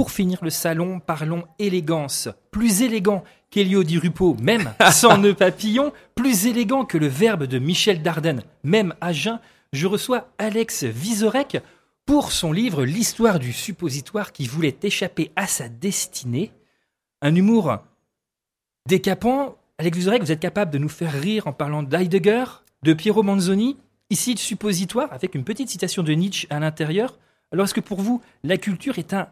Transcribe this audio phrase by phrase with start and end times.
[0.00, 2.30] pour finir le salon, parlons élégance.
[2.50, 7.58] Plus élégant qu'Elio Di Rupo, même sans nœud papillon, plus élégant que le verbe de
[7.58, 9.40] Michel Dardenne, même à jeun,
[9.74, 11.58] je reçois Alex Vizorek
[12.06, 16.50] pour son livre L'histoire du suppositoire qui voulait échapper à sa destinée.
[17.20, 17.76] Un humour
[18.88, 19.58] décapant.
[19.76, 22.46] Alex Vizorek, vous êtes capable de nous faire rire en parlant d'Heidegger,
[22.84, 23.76] de Piero Manzoni,
[24.08, 27.18] ici le suppositoire, avec une petite citation de Nietzsche à l'intérieur.
[27.52, 29.28] Alors est-ce que pour vous, la culture est un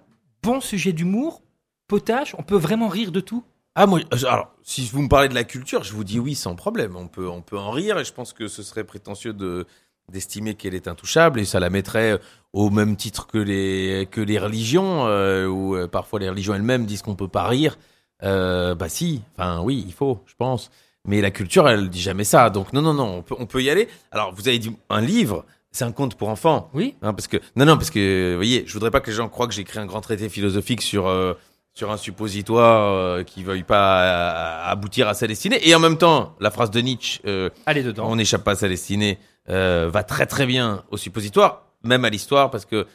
[0.49, 1.43] bon sujet d'humour
[1.89, 3.45] Potage On peut vraiment rire de tout?
[3.75, 6.35] Ah moi, euh, alors si vous me parlez de la culture, je vous dis oui
[6.35, 6.97] sans problème.
[6.97, 9.67] On peut, on peut en rire et je pense que ce serait prétentieux de
[10.11, 12.19] d'estimer qu'elle est intouchable et ça la mettrait
[12.55, 16.87] au même titre que les que les religions euh, où euh, parfois les religions elles-mêmes
[16.87, 17.77] disent qu'on peut pas rire.
[18.23, 20.71] Euh, bah si, enfin oui, il faut, je pense.
[21.05, 22.49] Mais la culture, elle dit jamais ça.
[22.49, 23.87] Donc non, non, non, on peut, on peut y aller.
[24.13, 26.71] Alors vous avez dit un livre, c'est un conte pour enfants.
[26.75, 26.95] Oui.
[27.03, 29.29] Hein, parce que non, non, parce que vous voyez, je voudrais pas que les gens
[29.29, 31.35] croient que j'ai écrit un grand traité philosophique sur euh,
[31.75, 35.61] sur un suppositoire euh, qui veuille pas euh, aboutir à sa destinée.
[35.69, 38.07] Et en même temps, la phrase de Nietzsche, euh, Allez dedans.
[38.11, 42.51] on n'échappe pas à sa destinée, va très très bien au suppositoire, même à l'histoire,
[42.51, 42.87] parce que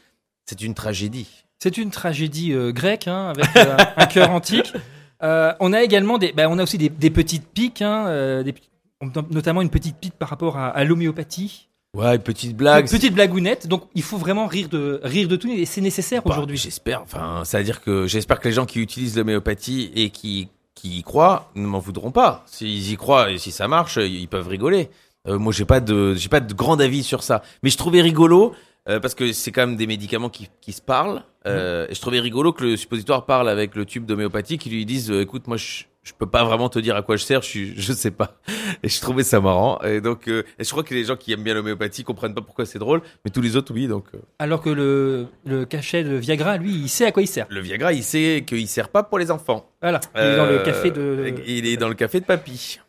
[0.46, 1.28] c'est une tragédie.
[1.60, 3.46] C'est une tragédie grecque hein, avec
[3.98, 4.74] un cœur antique.
[5.22, 8.54] On a également des, bah, on a aussi des, des petites piques, hein, des-
[9.32, 11.70] notamment une petite pique par rapport à, à l'homéopathie.
[11.96, 12.86] Ouais, une petite blague.
[12.86, 13.68] Une petite blagounette.
[13.68, 16.58] Donc il faut vraiment rire de rire de tout et c'est nécessaire Bah, aujourd'hui.
[16.58, 17.02] J'espère.
[17.04, 20.98] Enfin, ça veut dire que j'espère que les gens qui utilisent l'homéopathie et qui qui
[20.98, 22.44] y croient ne m'en voudront pas.
[22.48, 24.90] S'ils y croient et si ça marche, ils peuvent rigoler.
[25.28, 27.44] Euh, moi, j'ai pas de j'ai pas de grand avis sur ça.
[27.62, 28.54] Mais je trouvais rigolo
[28.90, 31.24] euh, parce que c'est quand même des médicaments qui qui se parlent.
[31.46, 34.86] Euh, Et je trouvais rigolo que le suppositoire parle avec le tube d'homéopathie qui lui
[34.86, 37.48] disent écoute, moi je je peux pas vraiment te dire à quoi je sers, je
[37.48, 38.38] suis, je sais pas.
[38.84, 39.80] Et je trouvais ça marrant.
[39.82, 42.42] Et donc, euh, et je crois que les gens qui aiment bien l'homéopathie comprennent pas
[42.42, 43.88] pourquoi c'est drôle, mais tous les autres oui.
[43.88, 47.28] Donc, euh, Alors que le, le cachet de Viagra, lui, il sait à quoi il
[47.28, 47.48] sert.
[47.50, 49.70] le Viagra, il sait qu'il sert pas pour les enfants.
[49.82, 50.02] Voilà.
[50.16, 51.34] Il est dans le Euh, café de.
[51.48, 52.80] Il est dans le café de papy.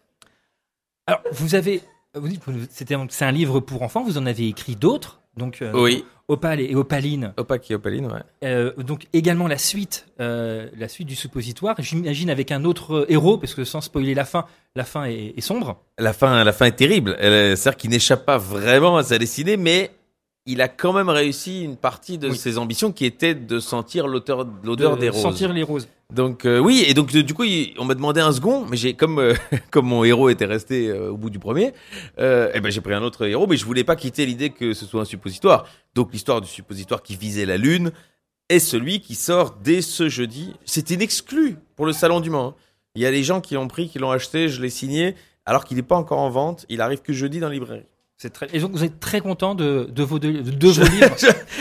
[1.07, 1.83] Alors vous avez,
[2.15, 4.03] un- c'est un livre pour enfants.
[4.05, 5.21] Vous en avez écrit d'autres.
[5.37, 6.05] Donc euh, Oui.
[6.29, 7.35] Opale et Opaline.
[7.37, 8.23] Opaque et Opaline, ouais.
[8.45, 11.75] Euh, donc également la suite, euh, la suite du suppositoire.
[11.81, 15.35] J'imagine avec un autre euh, héros, parce que sans spoiler la fin, la fin est,
[15.37, 15.83] est sombre.
[15.99, 17.17] La fin, la fin est terrible.
[17.21, 19.91] C'est-à-dire qu'il n'échappe pas vraiment à sa destinée, mais
[20.47, 22.37] il a quand même réussi une partie de Oui.
[22.37, 25.23] ses ambitions qui était de sentir l'odeur, de des roses.
[25.23, 25.89] Sentir les roses.
[26.13, 28.77] Donc euh, oui, et donc de- du coup, il- on m'a demandé un second, mais
[28.77, 29.35] j'ai comme euh,
[29.71, 31.73] comme mon héros était resté euh, au bout du premier,
[32.19, 34.85] eh ben j'ai pris un autre héros, mais je voulais pas quitter l'idée que ce
[34.87, 35.67] soit un suppositoire.
[35.95, 37.91] Donc l'histoire du suppositoire qui visait la lune
[38.51, 40.53] est celui qui sort dès ce jeudi.
[40.67, 42.49] C'est inexclu pour le salon du Mans.
[42.49, 42.55] hein.
[42.97, 45.15] Il y a des gens qui l'ont pris, qui l'ont acheté, je l'ai signé,
[45.47, 46.65] alors qu'il n'est pas encore en vente.
[46.69, 47.87] Il arrive que jeudi dans la librairie.
[48.33, 48.49] Très.
[48.55, 51.15] Et donc vous êtes très content de, de vos deux, de vos livres.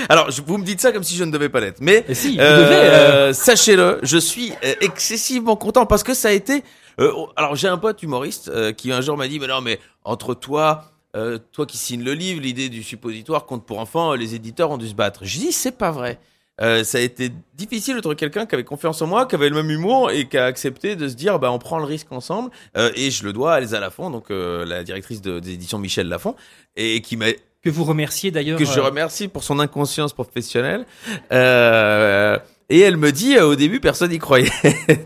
[0.07, 2.69] Alors vous me dites ça comme si je ne devais pas l'être, mais si, Euh,
[2.71, 6.63] euh, Sachez-le, je suis euh, excessivement content parce que ça a été.
[7.01, 9.79] euh, oh, alors j'ai un pote humoriste qui un jour m'a dit mais non mais
[10.05, 10.85] entre toi,
[11.51, 14.87] toi qui signes le livre, l'idée du suppositoire compte pour enfants, les éditeurs ont dû
[14.87, 15.21] se battre.
[15.25, 16.19] Je dis c'est pas vrai.
[16.61, 19.49] Euh, ça a été difficile de trouver quelqu'un qui avait confiance en moi, qui avait
[19.49, 22.11] le même humour et qui a accepté de se dire bah on prend le risque
[22.11, 22.51] ensemble.
[22.77, 25.79] Euh, et je le dois à Elsa Lafont, donc euh, la directrice de- des éditions
[25.79, 26.35] Michel Lafont,
[26.75, 27.25] et qui m'a
[27.63, 28.59] que vous remerciez d'ailleurs.
[28.59, 30.85] que je euh, remercie pour son inconscience professionnelle.
[31.31, 32.37] Euh,
[32.69, 34.49] et elle me dit, euh, au début, personne n'y croyait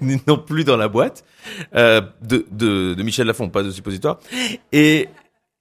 [0.28, 1.24] non plus dans la boîte
[1.76, 4.20] euh, de, de, de Michel Lafont, pas de suppositoire.
[4.72, 5.08] Et,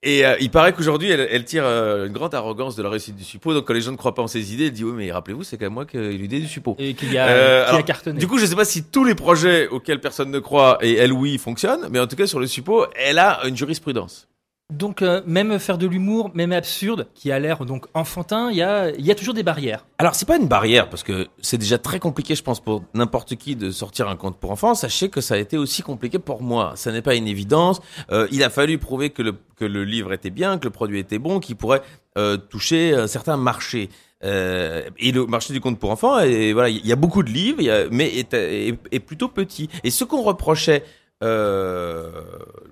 [0.06, 3.16] et euh, il paraît qu'aujourd'hui, elle, elle tire euh, une grande arrogance de la réussite
[3.16, 3.52] du suppo.
[3.52, 5.42] Donc quand les gens ne croient pas en ses idées, elle dit, oui, mais rappelez-vous,
[5.42, 6.76] c'est quand même moi qui ai l'idée du suppo.
[6.78, 8.20] Et qu'il y a, Euh, qui a cartonné.
[8.20, 11.12] Du coup, je sais pas si tous les projets auxquels personne ne croit et elle
[11.12, 14.28] oui fonctionnent, mais en tout cas sur le suppo, elle a une jurisprudence.
[14.72, 18.62] Donc euh, même faire de l'humour, même absurde, qui a l'air donc enfantin, il y
[18.62, 19.86] a, toujours des barrières.
[19.98, 23.36] Alors c'est pas une barrière parce que c'est déjà très compliqué, je pense, pour n'importe
[23.36, 24.74] qui de sortir un conte pour enfants.
[24.74, 26.72] Sachez que ça a été aussi compliqué pour moi.
[26.74, 27.80] Ça n'est pas une évidence.
[28.10, 31.38] Euh, il a fallu prouver que le livre était bien, que le produit était bon,
[31.38, 31.82] qu'il pourrait
[32.18, 33.88] euh, toucher un certain marché.
[34.24, 37.30] Euh, et le marché du conte pour enfants, et voilà, il y a beaucoup de
[37.30, 39.68] livres, mais est plutôt petit.
[39.84, 40.82] Et ce qu'on reprochait
[41.22, 42.10] euh,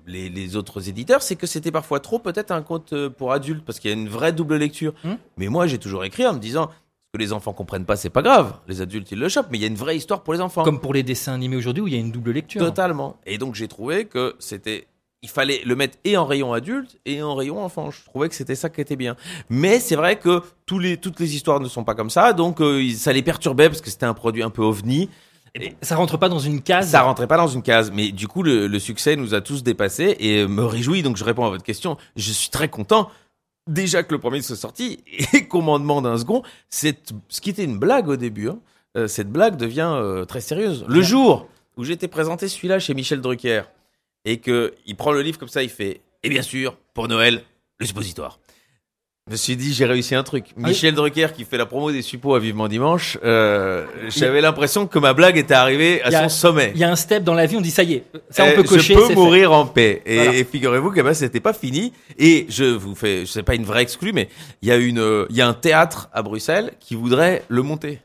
[0.05, 3.65] les, les autres éditeurs, c'est que c'était parfois trop peut-être un conte euh, pour adultes,
[3.65, 4.93] parce qu'il y a une vraie double lecture.
[5.03, 5.15] Hmm.
[5.37, 8.09] Mais moi, j'ai toujours écrit en me disant, ce que les enfants comprennent pas, c'est
[8.09, 8.53] pas grave.
[8.67, 10.63] Les adultes, ils le chopent, mais il y a une vraie histoire pour les enfants.
[10.63, 12.61] Comme pour les dessins animés aujourd'hui où il y a une double lecture.
[12.61, 13.17] Totalement.
[13.25, 14.85] Et donc, j'ai trouvé que c'était,
[15.23, 17.89] il fallait le mettre et en rayon adulte et en rayon enfant.
[17.89, 19.15] Je trouvais que c'était ça qui était bien.
[19.49, 22.61] Mais c'est vrai que tous les, toutes les histoires ne sont pas comme ça, donc
[22.61, 25.09] euh, ça les perturbait parce que c'était un produit un peu ovni.
[25.81, 26.89] Ça rentre pas dans une case.
[26.89, 29.63] Ça rentrait pas dans une case, mais du coup le, le succès nous a tous
[29.63, 31.01] dépassés et me réjouit.
[31.03, 31.97] Donc je réponds à votre question.
[32.15, 33.09] Je suis très content
[33.67, 34.99] déjà que le premier soit sorti
[35.33, 36.43] et qu'on m'en demande un second.
[36.69, 38.49] C'est ce qui était une blague au début.
[38.49, 38.59] hein.
[38.97, 40.85] euh, cette blague devient euh, très sérieuse.
[40.87, 41.47] Le jour
[41.77, 43.63] où j'étais présenté celui-là chez Michel Drucker
[44.25, 47.43] et que il prend le livre comme ça, il fait et bien sûr pour Noël
[47.79, 48.39] le suppositoire.
[49.27, 50.45] Je me suis dit j'ai réussi un truc.
[50.55, 54.85] Ah Michel Drucker qui fait la promo des suppos à Vivement Dimanche, euh, j'avais l'impression
[54.85, 56.71] que ma blague était arrivée à a- son sommet.
[56.75, 58.49] Il y a un step dans la vie, on dit ça y est, ça on
[58.49, 58.93] Euh, peut cocher.
[58.93, 59.15] Je peux c'est fait.
[59.15, 60.03] mourir en paix.
[60.05, 60.33] Et, Voilà.
[60.35, 61.91] et figurez-vous que bah, c'était pas fini.
[62.19, 64.29] Et je vous fais, sais pas une vraie exclue, mais
[64.61, 67.63] il y a une, euh, il y a un théâtre à Bruxelles qui voudrait le
[67.63, 68.01] monter.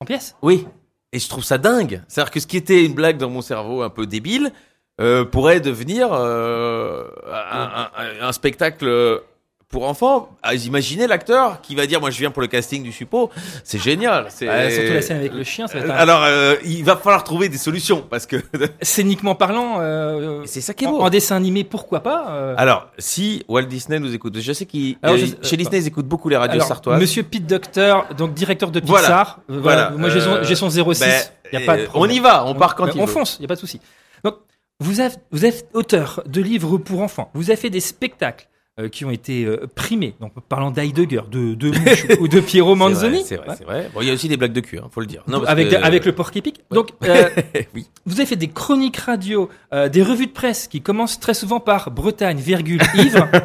[0.00, 0.36] En pièce?
[0.42, 0.66] Oui.
[1.14, 2.02] Et je trouve ça dingue.
[2.06, 4.52] C'est-à-dire que ce qui était une blague dans mon cerveau un peu débile
[5.00, 9.22] euh, pourrait devenir euh, un, un- un spectacle
[9.70, 10.28] pour enfants.
[10.42, 13.30] Ah, Imaginez l'acteur qui va dire moi je viens pour le casting du suppo.
[13.64, 14.26] C'est génial.
[14.28, 16.84] C'est Ouais, Surtout la scène avec le chien, ça va être un- Alors euh, il
[16.84, 18.36] va falloir trouver des solutions parce que
[18.82, 19.76] scéniquement parlant.
[19.80, 21.00] euh, c'est ça qui est beau.
[21.00, 24.96] en dessin animé, pourquoi pas euh, Alors, si Walt Disney nous écoute, je sais qu'il
[25.04, 27.00] euh, chez Disney ils écoutent beaucoup les radios alors, sartoises.
[27.00, 29.06] Monsieur Pete Docter, donc directeur de Voilà.
[29.06, 29.40] Pixar.
[29.50, 29.90] euh, Voilà.
[29.90, 31.00] Moi, j'ai son, Euh, j'ai son 06.
[31.00, 31.20] ben,
[31.52, 33.04] Il y a pas de euh, on y va, on part quand Ben, il On
[33.06, 33.12] veut.
[33.12, 33.80] fonce, il y a pas de souci.
[34.24, 34.34] Donc,
[34.80, 37.30] vous êtes, vous êtes auteur de livres pour enfants.
[37.34, 38.49] Vous avez fait des spectacles euh,
[38.88, 40.14] qui ont été euh, primés.
[40.20, 43.22] Donc, parlant d'Heidegger, de, de Mouche ou de Piero C'est vrai, Manzoni.
[43.24, 43.54] C'est vrai, Ouais.
[43.58, 43.90] c'est vrai.
[43.92, 45.22] Bon, il y a aussi des blagues de cul, hein, faut le dire.
[45.26, 46.60] Non, avec, que- avec le porc épic.
[46.70, 47.28] Donc, euh,
[47.74, 47.86] oui.
[48.06, 51.60] vous avez fait des chroniques radio, euh, des revues de presse qui commencent très souvent
[51.60, 53.28] par Bretagne, virgule, ivre,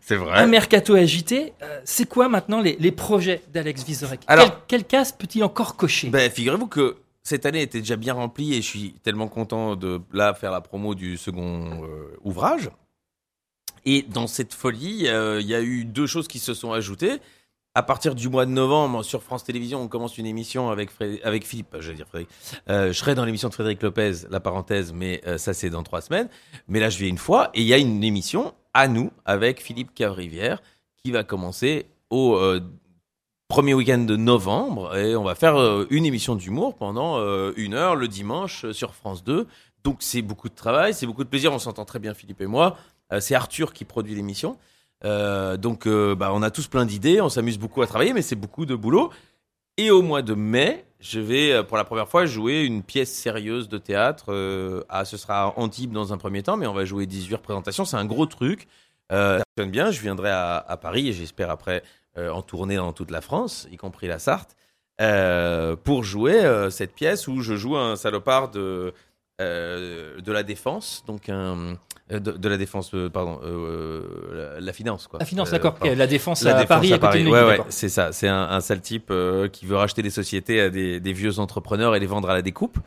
[0.00, 0.46] C'est un vrai.
[0.46, 1.52] mercato agité.
[1.62, 5.76] Euh, c'est quoi maintenant les, les projets d'Alex Vizorek Alors- quelle, quelle case peut-il encore
[5.76, 6.08] cocher?
[6.10, 10.00] Ben, figurez-vous que cette année était déjà bien remplie et je suis tellement content de
[10.12, 12.68] là faire la promo du second euh, ouvrage.
[13.84, 17.18] Et dans cette folie, euh, il y a eu deux choses qui se sont ajoutées.
[17.76, 21.20] À partir du mois de novembre, sur France Télévisions, on commence une émission avec, Fré-
[21.24, 22.28] avec Philippe, dire Frédéric.
[22.70, 25.82] Euh, je serai dans l'émission de Frédéric Lopez, la parenthèse, mais euh, ça c'est dans
[25.82, 26.28] trois semaines.
[26.68, 29.60] Mais là, je vais une fois et il y a une émission à nous avec
[29.60, 30.62] Philippe Cavrivière
[31.02, 32.38] qui va commencer au
[33.48, 35.56] premier week-end de novembre et on va faire
[35.90, 37.18] une émission d'humour pendant
[37.56, 39.46] une heure le dimanche sur France 2.
[39.84, 41.52] Donc c'est beaucoup de travail, c'est beaucoup de plaisir.
[41.52, 42.76] On s'entend très bien Philippe et moi.
[43.14, 44.58] Euh, c'est Arthur qui produit l'émission.
[45.04, 48.22] Euh, donc euh, bah, on a tous plein d'idées, on s'amuse beaucoup à travailler, mais
[48.22, 49.10] c'est beaucoup de boulot.
[49.76, 53.68] Et au mois de mai, je vais pour la première fois jouer une pièce sérieuse
[53.68, 54.32] de théâtre.
[54.88, 57.84] Ah, ce sera Antibes dans un premier temps, mais on va jouer 18 représentations.
[57.84, 58.68] C'est un gros truc.
[59.10, 59.90] Ça fonctionne bien.
[59.90, 61.82] Je viendrai à, Paris et j'espère après
[62.16, 64.54] en tournée dans toute la France, y compris la Sarthe,
[65.82, 68.94] pour jouer cette pièce où je joue un salopard de
[69.40, 71.76] euh, de la défense, donc un
[72.12, 74.02] euh, de, de la défense, euh, pardon, euh,
[74.56, 75.18] la, la finance quoi.
[75.18, 75.76] La finance, d'accord.
[75.82, 78.12] La défense La à défense Paris, à côté de Neuilly, Ouais, ouais, c'est ça.
[78.12, 79.12] C'est un, un sale type
[79.52, 82.42] qui veut racheter des sociétés à des, des vieux entrepreneurs et les vendre à la
[82.42, 82.78] découpe.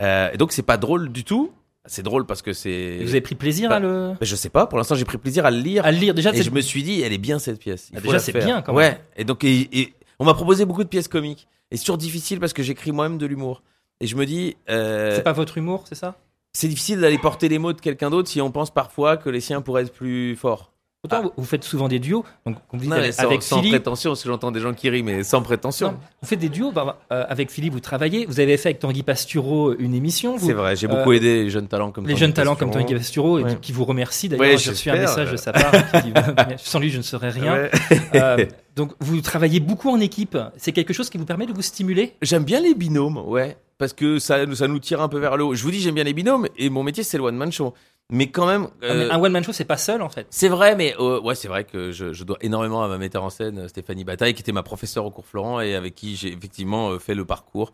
[0.00, 1.52] Et donc c'est pas drôle du tout.
[1.86, 2.98] C'est drôle parce que c'est.
[3.02, 4.66] Vous avez pris plaisir Bah, à le, Mais je sais pas.
[4.66, 5.84] Pour l'instant, j'ai pris plaisir à le lire.
[5.84, 6.14] à le lire.
[6.14, 7.90] Déjà, Et je me suis dit, elle est bien cette pièce.
[7.92, 8.92] Il Ah, faut déjà, c'est bien, quand Ouais.
[8.92, 8.98] même.
[9.18, 11.46] Et donc, et, et on m'a proposé beaucoup de pièces comiques.
[11.70, 13.62] Et c'est toujours difficile parce que j'écris moi-même de l'humour.
[14.00, 16.16] Et je me dis, euh, c'est pas votre humour, c'est ça?
[16.54, 19.40] c'est difficile d'aller porter les mots de quelqu'un d'autre si on pense parfois que les
[19.40, 20.72] siens pourraient être plus forts.
[21.04, 23.42] Autant vous- vous faites souvent des duos, donc comme vous dites Non, avec, sans, avec
[23.42, 23.72] sans Philippe.
[23.74, 25.88] prétention, parce que j'entends des gens qui rient, mais sans prétention.
[25.92, 28.24] Non, vous faites des duos bah, euh, avec Philippe, vous travaillez.
[28.26, 30.36] Vous avez fait avec Tanguy Pastureau une émission.
[30.38, 32.70] C'est vrai, j'ai beaucoup euh, aidé les jeunes talents comme les Tanguy jeunes talents comme.
[32.70, 33.50] Tanguy Pastureau, Ouais.
[33.54, 34.28] qui- qui vous remercie.
[34.28, 35.70] D'ailleurs, Ouais, j'ai reçu un message de sa part.
[36.02, 36.12] qui dit,
[36.58, 37.54] Sans lui, je ne serais rien.
[37.54, 37.70] Ouais.
[38.14, 40.38] Euh, donc, vous travaillez beaucoup en équipe.
[40.56, 42.14] C'est quelque chose qui vous permet de vous stimuler?
[42.22, 45.44] J'aime bien les binômes, ouais, parce que ça, ça nous tire un peu vers le
[45.44, 45.54] haut.
[45.54, 47.74] Je vous dis, j'aime bien les binômes, et mon métier, c'est le one-man show.
[48.12, 50.26] Mais quand même, Ah, euh, Un one-man show, c'est pas seul, en fait.
[50.30, 53.22] c'est vrai, mais euh, ouais, c'est vrai que je, je dois énormément à ma metteur
[53.24, 56.14] en scène, euh, Stéphanie Bataille, qui était ma professeure au cours Florent et avec qui
[56.16, 57.72] j'ai effectivement euh, fait le parcours.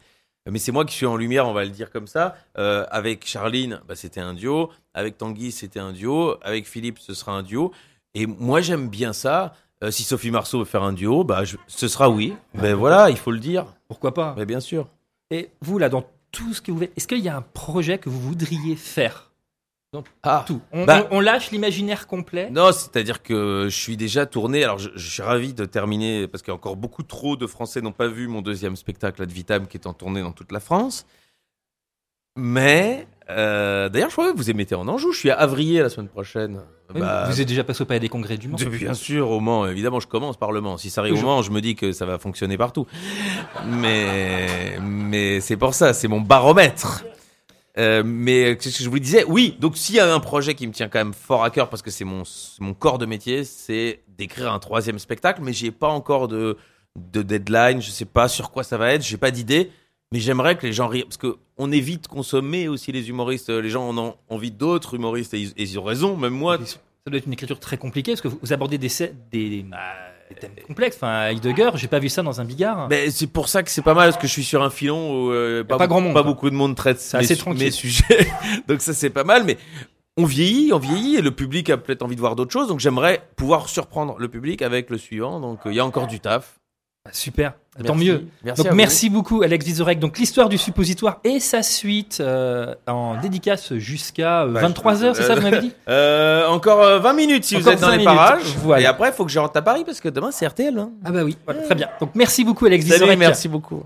[0.50, 2.36] Mais c'est moi qui suis en lumière, on va le dire comme ça.
[2.58, 4.70] Euh, avec Charline, bah, c'était un duo.
[4.94, 6.36] Avec Tanguy, c'était un duo.
[6.42, 7.72] Avec Philippe, ce sera un duo.
[8.14, 9.52] Et moi, j'aime bien ça.
[9.90, 12.34] Si Sophie Marceau veut faire un duo, bah, je- ce sera oui.
[12.54, 13.66] Ben voilà, il faut le dire.
[13.88, 14.34] Pourquoi pas?
[14.36, 14.88] Mais bien sûr.
[15.30, 17.98] Et vous, là, dans tout ce que vous faites, est-ce qu'il y a un projet
[17.98, 19.29] que vous voudriez faire?
[20.22, 20.60] Ah, Tout.
[20.72, 22.48] On, Bah- on- on lâche l'imaginaire complet.
[22.50, 24.62] Non, c'est-à-dire que je suis déjà tourné.
[24.62, 27.46] Alors, je, je suis ravi de terminer parce qu'il y a encore beaucoup trop de
[27.46, 30.52] Français n'ont pas vu mon deuxième spectacle Ad Vitam qui est en tournée dans toute
[30.52, 31.06] la France.
[32.36, 35.10] Mais euh, d'ailleurs, je crois que vous émettez en Anjou.
[35.12, 36.60] Je suis à Avrier la semaine prochaine.
[36.94, 38.56] Bah, vous êtes déjà passé au Palais des Congrès du Mans.
[38.70, 39.66] bien sûr, au Mans.
[39.66, 40.76] Évidemment, je commence par le Mans.
[40.76, 42.86] Si ça arrive au Mans, je me dis que ça va fonctionner partout.
[43.66, 47.04] Mais mais c'est pour ça, c'est mon baromètre.
[47.78, 50.66] Euh, mais qu'est-ce que je vous disais Oui, donc s'il y a un projet qui
[50.66, 53.06] me tient quand même fort à cœur parce que c'est mon, c'est mon corps de
[53.06, 56.56] métier, c'est d'écrire un troisième spectacle, mais j'ai pas encore de,
[56.96, 59.70] de deadline, je sais pas sur quoi ça va être, j'ai pas d'idée,
[60.12, 63.50] mais j'aimerais que les gens rient parce que on est vite consommé aussi les humoristes,
[63.50, 66.58] les gens en ont envie d'autres humoristes et ils, ont raison, même moi.
[66.66, 69.64] Ça doit être une écriture très compliquée parce que vous abordez des, scè- des,
[70.30, 70.96] des thèmes complexes.
[70.96, 72.88] Enfin, Heidegger, j'ai pas vu ça dans un bigard.
[72.88, 75.26] Mais c'est pour ça que c'est pas mal, parce que je suis sur un filon
[75.26, 76.30] où euh, pas grand monde, pas quoi.
[76.30, 77.64] beaucoup de monde traite mes, assez tranquille.
[77.64, 78.28] mes sujets.
[78.68, 79.58] donc ça c'est pas mal, mais
[80.16, 82.68] on vieillit, on vieillit, et le public a peut-être envie de voir d'autres choses.
[82.68, 85.40] Donc j'aimerais pouvoir surprendre le public avec le suivant.
[85.40, 86.60] Donc euh, il y a encore du taf.
[87.06, 87.54] Ah, Super,
[87.86, 88.26] tant mieux.
[88.44, 88.62] Merci.
[88.62, 89.98] Donc merci beaucoup Alex Vizorek.
[90.00, 95.34] Donc l'histoire du suppositoire et sa suite euh, en dédicace jusqu'à Bah, 23h, c'est ça
[95.34, 98.14] vous m'avez dit Euh, encore euh, 20 minutes si vous êtes dans 20 les minutes.
[98.14, 98.54] parages.
[98.58, 98.82] Voilà.
[98.82, 100.78] Et après, il faut que je rentre à Paris parce que demain c'est RTL.
[100.78, 100.90] Hein.
[101.02, 101.88] Ah bah oui, voilà, très bien.
[102.00, 103.18] Donc merci beaucoup Alex Salut, Vizorek.
[103.18, 103.82] merci beaucoup.